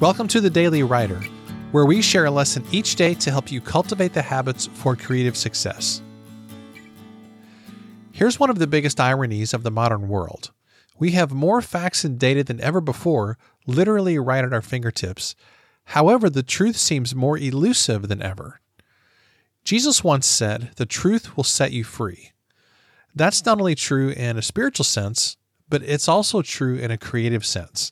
Welcome 0.00 0.28
to 0.28 0.40
the 0.40 0.48
Daily 0.48 0.84
Writer, 0.84 1.20
where 1.72 1.84
we 1.84 2.02
share 2.02 2.26
a 2.26 2.30
lesson 2.30 2.64
each 2.70 2.94
day 2.94 3.14
to 3.14 3.32
help 3.32 3.50
you 3.50 3.60
cultivate 3.60 4.12
the 4.12 4.22
habits 4.22 4.66
for 4.66 4.94
creative 4.94 5.36
success. 5.36 6.02
Here's 8.12 8.38
one 8.38 8.48
of 8.48 8.60
the 8.60 8.68
biggest 8.68 9.00
ironies 9.00 9.52
of 9.52 9.64
the 9.64 9.72
modern 9.72 10.06
world. 10.06 10.52
We 11.00 11.10
have 11.12 11.32
more 11.32 11.60
facts 11.60 12.04
and 12.04 12.16
data 12.16 12.44
than 12.44 12.60
ever 12.60 12.80
before, 12.80 13.38
literally 13.66 14.20
right 14.20 14.44
at 14.44 14.52
our 14.52 14.62
fingertips. 14.62 15.34
However, 15.86 16.30
the 16.30 16.44
truth 16.44 16.76
seems 16.76 17.12
more 17.12 17.36
elusive 17.36 18.06
than 18.06 18.22
ever. 18.22 18.60
Jesus 19.64 20.04
once 20.04 20.28
said, 20.28 20.70
The 20.76 20.86
truth 20.86 21.36
will 21.36 21.42
set 21.42 21.72
you 21.72 21.82
free. 21.82 22.30
That's 23.16 23.44
not 23.44 23.58
only 23.58 23.74
true 23.74 24.10
in 24.10 24.38
a 24.38 24.42
spiritual 24.42 24.84
sense, 24.84 25.36
but 25.68 25.82
it's 25.82 26.06
also 26.06 26.40
true 26.40 26.76
in 26.76 26.92
a 26.92 26.96
creative 26.96 27.44
sense. 27.44 27.90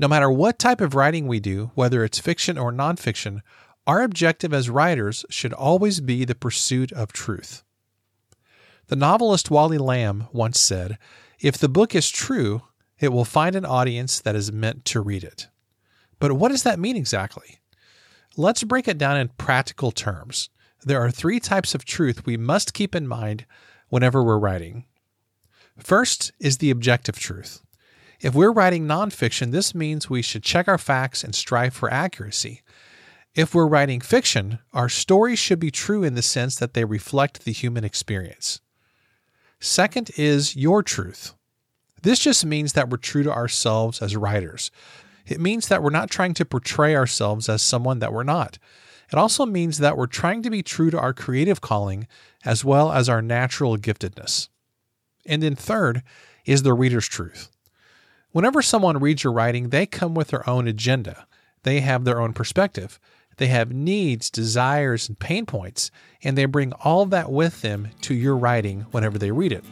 No 0.00 0.08
matter 0.08 0.30
what 0.30 0.58
type 0.58 0.80
of 0.80 0.94
writing 0.94 1.26
we 1.26 1.40
do, 1.40 1.72
whether 1.74 2.02
it's 2.02 2.18
fiction 2.18 2.56
or 2.56 2.72
nonfiction, 2.72 3.42
our 3.86 4.00
objective 4.00 4.54
as 4.54 4.70
writers 4.70 5.26
should 5.28 5.52
always 5.52 6.00
be 6.00 6.24
the 6.24 6.34
pursuit 6.34 6.90
of 6.92 7.12
truth. 7.12 7.62
The 8.86 8.96
novelist 8.96 9.50
Wally 9.50 9.76
Lamb 9.76 10.26
once 10.32 10.58
said, 10.58 10.96
If 11.38 11.58
the 11.58 11.68
book 11.68 11.94
is 11.94 12.08
true, 12.08 12.62
it 12.98 13.12
will 13.12 13.26
find 13.26 13.54
an 13.54 13.66
audience 13.66 14.20
that 14.20 14.34
is 14.34 14.50
meant 14.50 14.86
to 14.86 15.02
read 15.02 15.22
it. 15.22 15.48
But 16.18 16.32
what 16.32 16.48
does 16.48 16.62
that 16.62 16.78
mean 16.78 16.96
exactly? 16.96 17.58
Let's 18.38 18.64
break 18.64 18.88
it 18.88 18.96
down 18.96 19.18
in 19.18 19.28
practical 19.36 19.90
terms. 19.90 20.48
There 20.82 21.02
are 21.02 21.10
three 21.10 21.40
types 21.40 21.74
of 21.74 21.84
truth 21.84 22.24
we 22.24 22.38
must 22.38 22.72
keep 22.72 22.94
in 22.94 23.06
mind 23.06 23.44
whenever 23.90 24.24
we're 24.24 24.38
writing. 24.38 24.86
First 25.76 26.32
is 26.40 26.56
the 26.56 26.70
objective 26.70 27.18
truth. 27.18 27.60
If 28.20 28.34
we're 28.34 28.52
writing 28.52 28.86
nonfiction, 28.86 29.50
this 29.50 29.74
means 29.74 30.10
we 30.10 30.20
should 30.20 30.42
check 30.42 30.68
our 30.68 30.76
facts 30.76 31.24
and 31.24 31.34
strive 31.34 31.72
for 31.72 31.90
accuracy. 31.90 32.60
If 33.34 33.54
we're 33.54 33.66
writing 33.66 34.00
fiction, 34.00 34.58
our 34.74 34.90
stories 34.90 35.38
should 35.38 35.58
be 35.58 35.70
true 35.70 36.04
in 36.04 36.14
the 36.14 36.22
sense 36.22 36.56
that 36.56 36.74
they 36.74 36.84
reflect 36.84 37.44
the 37.44 37.52
human 37.52 37.82
experience. 37.82 38.60
Second 39.58 40.10
is 40.18 40.54
your 40.54 40.82
truth. 40.82 41.34
This 42.02 42.18
just 42.18 42.44
means 42.44 42.74
that 42.74 42.90
we're 42.90 42.98
true 42.98 43.22
to 43.22 43.32
ourselves 43.32 44.02
as 44.02 44.16
writers. 44.16 44.70
It 45.26 45.40
means 45.40 45.68
that 45.68 45.82
we're 45.82 45.90
not 45.90 46.10
trying 46.10 46.34
to 46.34 46.44
portray 46.44 46.94
ourselves 46.96 47.48
as 47.48 47.62
someone 47.62 48.00
that 48.00 48.12
we're 48.12 48.22
not. 48.22 48.58
It 49.10 49.18
also 49.18 49.46
means 49.46 49.78
that 49.78 49.96
we're 49.96 50.06
trying 50.06 50.42
to 50.42 50.50
be 50.50 50.62
true 50.62 50.90
to 50.90 50.98
our 50.98 51.14
creative 51.14 51.60
calling 51.60 52.06
as 52.44 52.64
well 52.64 52.92
as 52.92 53.08
our 53.08 53.22
natural 53.22 53.76
giftedness. 53.78 54.48
And 55.24 55.42
then 55.42 55.56
third 55.56 56.02
is 56.44 56.62
the 56.62 56.74
reader's 56.74 57.08
truth. 57.08 57.50
Whenever 58.32 58.62
someone 58.62 59.00
reads 59.00 59.24
your 59.24 59.32
writing, 59.32 59.70
they 59.70 59.86
come 59.86 60.14
with 60.14 60.28
their 60.28 60.48
own 60.48 60.68
agenda. 60.68 61.26
They 61.64 61.80
have 61.80 62.04
their 62.04 62.20
own 62.20 62.32
perspective. 62.32 63.00
They 63.38 63.48
have 63.48 63.72
needs, 63.72 64.30
desires, 64.30 65.08
and 65.08 65.18
pain 65.18 65.46
points, 65.46 65.90
and 66.22 66.38
they 66.38 66.44
bring 66.44 66.72
all 66.84 67.06
that 67.06 67.32
with 67.32 67.62
them 67.62 67.88
to 68.02 68.14
your 68.14 68.36
writing 68.36 68.82
whenever 68.92 69.18
they 69.18 69.32
read 69.32 69.50
it. 69.50 69.64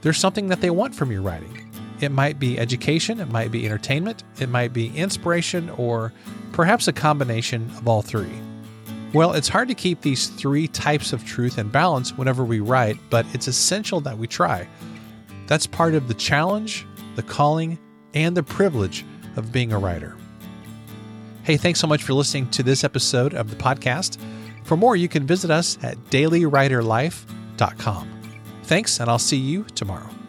There's 0.00 0.16
something 0.16 0.46
that 0.48 0.62
they 0.62 0.70
want 0.70 0.94
from 0.94 1.12
your 1.12 1.20
writing. 1.20 1.70
It 2.00 2.10
might 2.10 2.38
be 2.38 2.58
education, 2.58 3.20
it 3.20 3.30
might 3.30 3.52
be 3.52 3.66
entertainment, 3.66 4.24
it 4.38 4.48
might 4.48 4.72
be 4.72 4.96
inspiration, 4.96 5.68
or 5.68 6.14
perhaps 6.52 6.88
a 6.88 6.94
combination 6.94 7.70
of 7.76 7.86
all 7.86 8.00
three. 8.00 8.32
Well, 9.12 9.34
it's 9.34 9.48
hard 9.48 9.68
to 9.68 9.74
keep 9.74 10.00
these 10.00 10.28
three 10.28 10.68
types 10.68 11.12
of 11.12 11.26
truth 11.26 11.58
in 11.58 11.68
balance 11.68 12.16
whenever 12.16 12.44
we 12.44 12.60
write, 12.60 12.96
but 13.10 13.26
it's 13.34 13.48
essential 13.48 14.00
that 14.02 14.16
we 14.16 14.26
try. 14.26 14.66
That's 15.48 15.66
part 15.66 15.94
of 15.94 16.08
the 16.08 16.14
challenge, 16.14 16.86
the 17.16 17.22
calling, 17.22 17.78
and 18.14 18.36
the 18.36 18.42
privilege 18.42 19.04
of 19.36 19.52
being 19.52 19.72
a 19.72 19.78
writer. 19.78 20.16
Hey, 21.42 21.56
thanks 21.56 21.80
so 21.80 21.86
much 21.86 22.02
for 22.02 22.12
listening 22.12 22.50
to 22.50 22.62
this 22.62 22.84
episode 22.84 23.34
of 23.34 23.50
the 23.50 23.56
podcast. 23.56 24.18
For 24.64 24.76
more, 24.76 24.94
you 24.94 25.08
can 25.08 25.26
visit 25.26 25.50
us 25.50 25.78
at 25.82 25.96
dailywriterlife.com. 26.10 28.08
Thanks, 28.64 29.00
and 29.00 29.10
I'll 29.10 29.18
see 29.18 29.36
you 29.36 29.64
tomorrow. 29.74 30.19